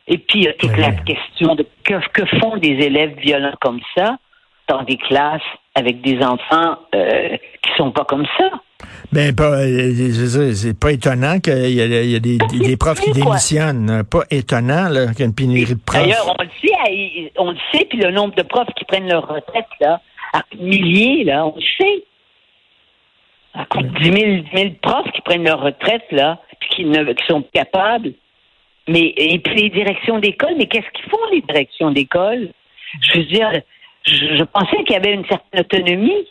Et 0.09 0.19
puis, 0.19 0.41
il 0.41 0.45
y 0.45 0.49
a 0.49 0.53
toute 0.55 0.77
la 0.77 0.93
question 0.93 1.55
de 1.55 1.67
que, 1.85 1.95
que 2.09 2.25
font 2.41 2.57
des 2.57 2.85
élèves 2.85 3.17
violents 3.19 3.55
comme 3.61 3.81
ça? 3.97 4.19
Dans 4.69 4.83
des 4.83 4.97
classes 4.97 5.43
avec 5.75 6.01
des 6.01 6.19
enfants 6.23 6.79
euh, 6.95 7.37
qui 7.63 7.71
sont 7.77 7.93
pas 7.93 8.05
comme 8.05 8.27
ça. 8.39 8.51
Ben, 9.13 9.35
pas, 9.35 9.61
euh, 9.63 10.53
c'est 10.55 10.79
pas 10.79 10.93
étonnant 10.93 11.39
qu'il 11.39 11.71
y, 11.71 11.77
y, 11.77 12.17
a 12.17 12.19
des, 12.19 12.39
des 12.39 12.77
profs 12.77 13.01
qui 13.01 13.13
démissionnent. 13.13 14.03
Pas 14.11 14.23
étonnant 14.31 14.89
qu'il 14.89 15.21
y 15.21 15.23
a 15.23 15.27
une 15.27 15.35
pénurie 15.35 15.75
de 15.75 15.81
profs. 15.81 16.03
D'ailleurs, 16.03 16.35
on 16.39 16.43
le 16.43 16.49
sait, 16.61 17.33
on 17.39 17.51
le 17.53 17.59
sait, 17.73 17.87
puis 17.89 17.99
le 17.99 18.11
nombre 18.11 18.35
de 18.35 18.43
profs 18.43 18.69
qui 18.77 18.85
prennent 18.85 19.09
leur 19.09 19.29
retraite, 19.29 19.69
là, 19.81 20.01
à 20.33 20.43
milliers, 20.59 21.25
là, 21.25 21.47
on 21.47 21.55
le 21.57 21.63
sait. 21.79 22.05
À 23.55 23.65
coup 23.65 23.81
de 23.81 23.89
10 23.89 24.45
000, 24.55 24.71
profs 24.83 25.11
qui 25.13 25.23
prennent 25.23 25.45
leur 25.45 25.61
retraite, 25.61 26.05
là, 26.11 26.39
puis 26.61 26.69
qui, 26.71 26.85
ne, 26.85 27.05
qui 27.13 27.27
sont 27.27 27.43
capables. 27.55 28.13
Mais, 28.89 29.15
et 29.17 29.39
puis 29.39 29.55
les 29.55 29.71
directions 29.71 30.19
d'école, 30.19 30.55
mais 30.59 30.67
qu'est-ce 30.67 30.91
qu'ils 30.93 31.11
font, 31.11 31.17
les 31.33 31.41
directions 31.41 31.91
d'école? 31.91 32.51
Je 33.01 33.19
veux 33.19 33.25
dire, 33.25 33.51
je, 34.07 34.45
pensais 34.45 34.77
qu'il 34.85 34.93
y 34.93 34.97
avait 34.97 35.15
une 35.15 35.27
certaine 35.27 35.61
autonomie, 35.61 36.27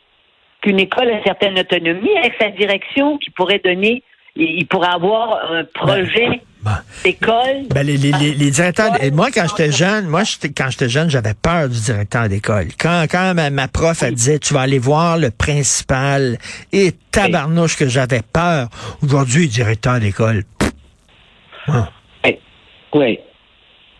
qu'une 0.61 0.79
école 0.79 1.09
a 1.09 1.17
une 1.17 1.23
certaine 1.23 1.59
autonomie 1.59 2.17
avec 2.17 2.33
sa 2.39 2.49
direction 2.49 3.17
qui 3.17 3.29
pourrait 3.31 3.61
donner, 3.63 4.03
il 4.35 4.65
pourrait 4.67 4.93
avoir 4.93 5.51
un 5.51 5.63
projet. 5.63 6.27
Ben, 6.27 6.39
ben. 6.65 6.77
d'école. 7.03 7.67
Ben, 7.69 7.85
les, 7.85 7.97
les, 7.97 8.11
les, 8.11 8.51
directeurs, 8.51 8.91
moi 9.13 9.29
quand 9.31 9.45
j'étais 9.49 9.71
jeune, 9.71 10.07
moi 10.07 10.23
quand 10.57 10.69
j'étais 10.71 10.89
jeune, 10.89 11.09
j'avais 11.09 11.35
peur 11.35 11.69
du 11.69 11.79
directeur 11.79 12.27
d'école. 12.27 12.69
Quand 12.79 13.05
quand 13.09 13.33
ma, 13.35 13.67
prof 13.67 14.01
elle 14.01 14.15
disait 14.15 14.39
tu 14.39 14.53
vas 14.53 14.61
aller 14.61 14.79
voir 14.79 15.17
le 15.17 15.29
principal 15.29 16.37
et 16.73 16.91
tabarnouche 17.11 17.77
que 17.77 17.87
j'avais 17.87 18.21
peur. 18.33 18.69
Aujourd'hui, 19.03 19.47
directeur 19.47 19.99
d'école. 19.99 20.43
Oui. 22.95 23.19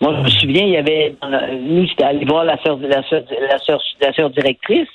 Moi, 0.02 0.14
je 0.18 0.22
me 0.22 0.30
souviens, 0.30 0.64
il 0.64 0.72
y 0.72 0.78
avait, 0.78 1.16
nous, 1.62 1.88
c'était 1.88 2.04
aller 2.04 2.25
voir 2.25 2.44
la 2.44 2.62
sœur, 2.62 2.78
la 2.78 3.02
sœur, 3.04 3.24
la 3.50 3.58
sœur, 3.60 3.82
la 4.02 4.14
sœur 4.14 4.30
directrice. 4.30 4.90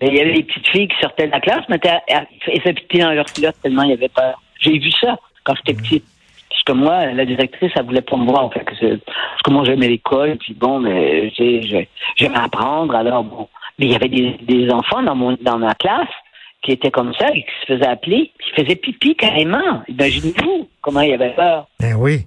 Mais 0.00 0.08
il 0.08 0.14
y 0.14 0.20
avait 0.20 0.32
des 0.32 0.44
petites 0.44 0.68
filles 0.68 0.88
qui 0.88 0.98
sortaient 1.00 1.26
de 1.26 1.32
la 1.32 1.40
classe, 1.40 1.64
mais 1.68 1.78
elles 2.06 2.26
se 2.64 2.70
pitié 2.70 3.00
dans 3.00 3.10
leur 3.10 3.26
culotte 3.26 3.56
tellement 3.62 3.82
il 3.82 3.90
y 3.90 3.94
avait 3.94 4.08
peur. 4.08 4.40
J'ai 4.60 4.78
vu 4.78 4.90
ça 4.92 5.18
quand 5.44 5.54
j'étais 5.56 5.74
mm. 5.78 5.82
petite. 5.82 6.04
Parce 6.48 6.62
que 6.62 6.72
moi, 6.72 7.06
la 7.06 7.24
directrice, 7.24 7.72
elle 7.76 7.84
voulait 7.84 8.00
pas 8.00 8.16
me 8.16 8.26
voir. 8.26 8.44
En 8.44 8.50
fait, 8.50 8.64
parce 8.64 8.78
que 8.80 9.50
moi, 9.50 9.64
j'aimais 9.64 9.88
l'école, 9.88 10.36
puis 10.38 10.54
bon, 10.54 10.80
mais 10.80 11.30
j'aimais 11.36 12.38
apprendre, 12.38 12.94
alors 12.94 13.24
bon. 13.24 13.48
Mais 13.78 13.86
il 13.86 13.92
y 13.92 13.96
avait 13.96 14.08
des, 14.08 14.36
des 14.42 14.70
enfants 14.70 15.02
dans, 15.02 15.14
mon, 15.14 15.36
dans 15.40 15.58
ma 15.58 15.74
classe 15.74 16.08
qui 16.62 16.72
étaient 16.72 16.90
comme 16.90 17.12
ça 17.14 17.28
et 17.32 17.42
qui 17.42 17.50
se 17.60 17.74
faisaient 17.74 17.86
appeler, 17.86 18.32
qui 18.42 18.50
faisaient 18.60 18.76
pipi 18.76 19.14
carrément. 19.14 19.82
Imaginez-vous 19.88 20.68
comment 20.80 21.00
il 21.00 21.10
y 21.10 21.14
avait 21.14 21.34
peur. 21.34 21.68
Ben 21.78 21.94
oui. 21.96 22.26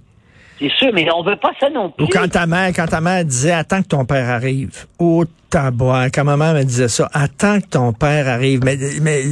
C'est 0.62 0.70
sûr, 0.78 0.92
mais 0.94 1.06
on 1.12 1.24
veut 1.24 1.36
pas 1.36 1.50
ça 1.58 1.68
non 1.70 1.90
plus. 1.90 2.04
Ou 2.04 2.08
quand 2.08 2.28
ta 2.28 2.46
mère, 2.46 2.68
quand 2.68 2.86
ta 2.86 3.00
mère 3.00 3.24
disait 3.24 3.52
attends 3.52 3.82
que 3.82 3.88
ton 3.88 4.04
père 4.04 4.28
arrive. 4.28 4.86
Oh 4.98 5.24
tabois, 5.50 6.08
quand 6.08 6.24
ma 6.24 6.36
mère 6.36 6.54
me 6.54 6.62
disait 6.62 6.88
ça, 6.88 7.10
attends 7.12 7.60
que 7.60 7.66
ton 7.66 7.92
père 7.92 8.26
arrive. 8.28 8.60
Mais, 8.64 8.78
mais 9.02 9.24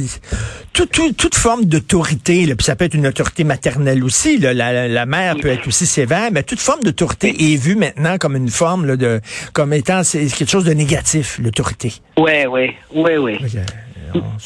toute 0.73 1.35
forme 1.35 1.65
d'autorité, 1.65 2.45
puis 2.45 2.63
ça 2.63 2.75
peut 2.75 2.85
être 2.85 2.93
une 2.93 3.07
autorité 3.07 3.43
maternelle 3.43 4.03
aussi, 4.03 4.37
là, 4.37 4.53
la, 4.53 5.05
mère 5.05 5.35
peut 5.37 5.47
être 5.47 5.67
aussi 5.67 5.85
sévère, 5.85 6.29
mais 6.31 6.43
toute 6.43 6.59
forme 6.59 6.81
d'autorité 6.83 7.29
est 7.29 7.55
vue 7.55 7.75
maintenant 7.75 8.17
comme 8.17 8.35
une 8.35 8.49
forme 8.49 8.85
là, 8.85 8.97
de 8.97 9.19
comme 9.53 9.73
étant 9.73 10.03
c'est 10.03 10.27
quelque 10.27 10.49
chose 10.49 10.65
de 10.65 10.73
négatif, 10.73 11.39
l'autorité. 11.41 11.93
Oui, 12.17 12.45
oui, 12.47 12.71
oui, 12.93 13.17
oui. 13.17 13.39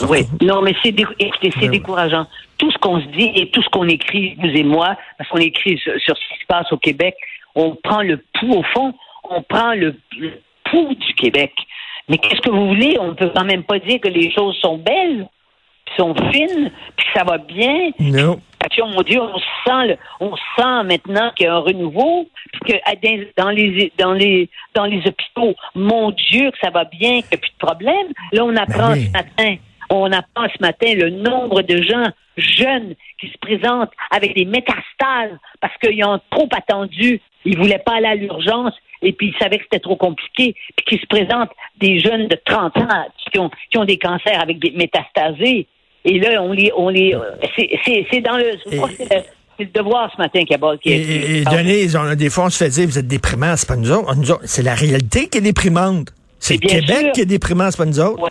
Oui, 0.10 0.20
non, 0.42 0.62
mais 0.62 0.76
c'est 0.84 0.96
c'est 1.60 1.68
décourageant. 1.68 2.26
Tout 2.58 2.72
ce 2.72 2.78
qu'on 2.78 3.00
se 3.00 3.06
dit 3.08 3.32
et 3.36 3.50
tout 3.50 3.62
ce 3.62 3.70
qu'on 3.70 3.88
écrit, 3.88 4.36
vous 4.40 4.48
et 4.48 4.64
moi, 4.64 4.96
parce 5.18 5.30
qu'on 5.30 5.40
écrit 5.40 5.78
sur, 5.78 5.94
ce 6.00 6.14
qui 6.14 6.42
se 6.42 6.46
passe 6.48 6.72
au 6.72 6.78
Québec, 6.78 7.16
on 7.56 7.76
prend 7.76 8.02
le 8.02 8.24
pouls 8.34 8.54
au 8.54 8.64
fond, 8.64 8.94
on 9.30 9.42
prend 9.42 9.74
le, 9.74 9.96
pouls 10.66 10.96
du 10.96 11.14
Québec. 11.16 11.54
Mais 12.08 12.18
qu'est-ce 12.18 12.42
que 12.42 12.50
vous 12.50 12.68
voulez? 12.68 12.98
On 13.00 13.10
ne 13.10 13.14
peut 13.14 13.32
quand 13.36 13.46
même 13.46 13.64
pas 13.64 13.80
dire 13.80 14.00
que 14.00 14.08
les 14.08 14.32
choses 14.32 14.56
sont 14.62 14.78
belles, 14.78 15.28
sont 15.98 16.13
fines, 16.32 16.72
puis 16.96 17.08
ça 17.15 17.24
va 17.24 17.38
bien. 17.38 17.92
Non. 18.00 18.39
Mon 18.80 19.04
Dieu, 19.04 19.22
on 19.22 19.38
sent, 19.65 19.98
on 20.20 20.36
sent 20.36 20.84
maintenant 20.86 21.32
qu'il 21.36 21.46
y 21.46 21.50
a 21.50 21.56
un 21.56 21.60
renouveau, 21.60 22.27
que 22.65 22.74
dans 23.38 23.51
les, 23.51 23.94
dans 23.98 24.13
les, 24.13 24.50
dans 24.74 24.86
les 24.86 24.98
hôpitaux, 25.06 25.54
mon 25.75 26.12
Dieu, 26.12 26.50
que 26.50 26.58
ça 26.62 26.72
va 26.72 26.84
bien, 26.86 27.22
qu'il 27.22 27.30
n'y 27.32 27.36
a 27.36 27.38
plus 27.38 27.51
de 27.51 27.65
problème. 27.65 28.08
Là, 28.32 28.44
on 28.44 28.56
apprend 28.56 28.89
ben 28.89 29.06
ce 29.06 29.12
matin, 29.12 29.56
on 29.89 30.12
apprend 30.12 30.48
ce 30.56 30.62
matin 30.62 30.88
le 30.96 31.10
nombre 31.12 31.62
de 31.62 31.82
gens 31.84 32.06
jeunes 32.38 32.96
qui 33.20 33.27
se 33.27 33.38
présentent 33.38 33.92
avec 34.12 34.36
des 34.36 34.46
métastases 34.46 35.38
parce 35.62 35.77
qu'ils 35.77 36.04
ont 36.04 36.20
trop 36.32 36.50
attendu, 36.51 37.22
ils 37.46 37.58
voulaient 37.58 37.84
pas 37.86 37.98
aller 37.98 38.08
à 38.08 38.15
l'urgence 38.15 38.74
et 39.01 39.13
puis 39.13 39.27
ils 39.27 39.38
savaient 39.38 39.58
que 39.58 39.63
c'était 39.63 39.80
trop 39.80 39.96
compliqué, 39.96 40.56
puis 40.75 40.86
qui 40.86 40.98
se 40.98 41.06
présentent 41.06 41.51
des 41.77 42.00
jeunes 42.00 42.27
de 42.27 42.38
30 42.46 42.77
ans 42.77 43.06
qui 43.32 43.39
ont, 43.39 43.51
qui 43.70 43.77
ont 43.77 43.86
des 43.86 43.98
cancers 43.98 44.42
avec 44.42 44.60
des 44.60 44.72
métastasés. 44.72 45.68
Et 46.06 46.20
là, 46.20 46.42
on 46.42 46.54
les, 46.54 46.72
on 46.78 46.90
les, 46.90 47.18
c'est 47.58 48.22
dans 48.22 48.38
le, 48.38 48.52
c'est 49.58 49.64
le 49.64 49.66
devoir 49.66 50.12
ce 50.16 50.22
matin 50.22 50.44
qui 50.46 50.54
a 50.54 50.78
qui 50.78 50.92
Et, 50.92 51.40
et 51.40 51.44
Denise, 51.44 51.96
on 51.96 52.04
a 52.04 52.16
des 52.16 52.30
fois, 52.30 52.46
on 52.46 52.50
se 52.50 52.64
fait 52.64 52.70
dire, 52.70 52.88
vous 52.88 53.00
êtes 53.00 53.08
déprimants, 53.08 53.56
c'est 53.58 53.68
pas 53.68 53.76
nous 53.76 53.92
autres. 53.92 54.14
c'est 54.44 54.62
la 54.62 54.76
réalité 54.76 55.28
qui 55.28 55.40
est 55.40 55.42
déprimante. 55.42 56.14
C'est 56.40 56.62
le 56.62 56.68
Québec 56.68 57.14
qui 57.14 57.22
est 57.22 57.26
déprimant, 57.26 57.72
c'est 57.72 57.78
pas 57.78 57.86
nous 57.86 58.00
autres. 58.00 58.30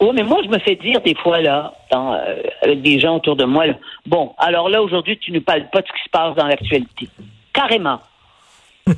Oui, 0.00 0.08
mais 0.14 0.22
moi, 0.22 0.38
je 0.44 0.48
me 0.48 0.58
fais 0.60 0.76
dire 0.76 1.00
des 1.02 1.14
fois, 1.16 1.40
là, 1.40 1.74
dans, 1.90 2.14
euh, 2.14 2.36
avec 2.62 2.80
des 2.80 3.00
gens 3.00 3.16
autour 3.16 3.36
de 3.36 3.44
moi, 3.44 3.64
bon, 4.06 4.32
alors 4.38 4.68
là, 4.68 4.80
aujourd'hui, 4.82 5.18
tu 5.18 5.30
ne 5.32 5.40
parles 5.40 5.68
pas 5.70 5.82
de 5.82 5.86
ce 5.88 5.92
qui 5.92 6.04
se 6.04 6.10
passe 6.10 6.34
dans 6.36 6.46
l'actualité. 6.46 7.08
Carrément. 7.52 8.00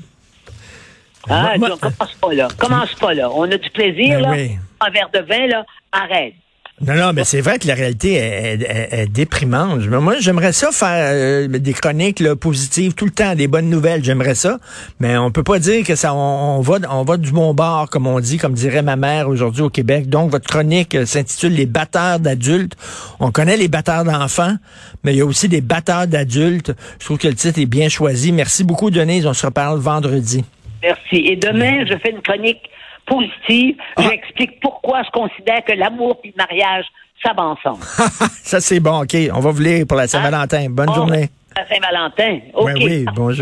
ah, 1.28 1.54
commence 1.59 2.14
pas 2.21 2.35
là. 2.35 2.49
Commence 2.57 2.95
pas 2.95 3.14
là. 3.14 3.31
On 3.35 3.50
a 3.50 3.57
du 3.57 3.71
plaisir, 3.71 4.21
ben 4.21 4.31
là. 4.31 4.87
Un 4.87 4.90
verre 4.90 5.11
de 5.12 5.21
vin, 5.21 5.47
là. 5.47 5.64
Arrête. 5.90 6.35
Non, 6.84 6.94
non, 6.94 7.12
mais 7.12 7.22
c'est 7.22 7.40
vrai 7.40 7.60
que 7.60 7.68
la 7.68 7.74
réalité 7.74 8.14
est, 8.14 8.60
est- 8.62 8.88
est 9.02 9.06
déprimante. 9.06 9.86
Moi, 9.86 10.16
j'aimerais 10.18 10.52
ça 10.52 10.72
faire 10.72 11.10
euh, 11.12 11.46
des 11.46 11.72
chroniques 11.74 12.22
positives 12.34 12.94
tout 12.94 13.04
le 13.04 13.12
temps, 13.12 13.36
des 13.36 13.46
bonnes 13.46 13.70
nouvelles. 13.70 14.02
J'aimerais 14.02 14.34
ça, 14.34 14.58
mais 14.98 15.16
on 15.16 15.30
peut 15.30 15.44
pas 15.44 15.60
dire 15.60 15.86
que 15.86 15.94
ça. 15.94 16.12
On, 16.12 16.56
on 16.58 16.60
va, 16.60 16.78
on 16.90 17.04
va 17.04 17.16
du 17.18 17.30
bon 17.30 17.54
bord, 17.54 17.88
comme 17.88 18.08
on 18.08 18.18
dit, 18.18 18.36
comme 18.36 18.54
dirait 18.54 18.82
ma 18.82 18.96
mère 18.96 19.28
aujourd'hui 19.28 19.62
au 19.62 19.70
Québec. 19.70 20.08
Donc, 20.08 20.30
votre 20.32 20.48
chronique 20.48 20.96
euh, 20.96 21.06
s'intitule 21.06 21.52
Les 21.54 21.66
batteurs 21.66 22.18
d'adultes. 22.18 22.76
On 23.20 23.30
connaît 23.30 23.56
les 23.56 23.68
batteurs 23.68 24.02
d'enfants, 24.02 24.56
mais 25.04 25.14
il 25.14 25.18
y 25.18 25.20
a 25.20 25.24
aussi 25.26 25.48
des 25.48 25.60
batteurs 25.60 26.08
d'adultes. 26.08 26.72
Je 26.98 27.04
trouve 27.04 27.18
que 27.18 27.28
le 27.28 27.34
titre 27.34 27.60
est 27.60 27.66
bien 27.66 27.88
choisi. 27.88 28.32
Merci 28.32 28.64
beaucoup, 28.64 28.90
Denise. 28.90 29.24
On 29.24 29.34
se 29.34 29.46
reparle 29.46 29.78
vendredi. 29.78 30.44
Merci. 30.82 31.16
Et 31.28 31.36
demain, 31.36 31.84
je 31.88 31.96
fais 31.98 32.10
une 32.10 32.22
chronique 32.22 32.58
positive. 33.06 33.76
Ah. 33.97 34.02
J'explique 34.09 34.61
pourquoi 34.61 35.02
je 35.02 35.11
considère 35.11 35.64
que 35.64 35.73
l'amour 35.73 36.18
et 36.25 36.28
le 36.28 36.35
mariage, 36.37 36.85
ça 37.25 37.32
va 37.32 37.44
ensemble. 37.44 37.82
ça, 37.85 38.61
c'est 38.61 38.80
bon. 38.80 39.02
OK. 39.02 39.16
On 39.35 39.40
va 39.40 39.50
vous 39.50 39.61
lire 39.62 39.87
pour 39.87 39.97
la 39.97 40.09
Saint-Valentin. 40.09 40.66
Bonne 40.71 40.87
Bon, 40.87 40.94
journée. 40.94 41.28
À 41.56 41.66
Saint-Valentin. 41.66 42.38
OK. 42.54 42.66
Ben 42.66 42.76
oui, 42.76 43.04
bonjour. 43.14 43.37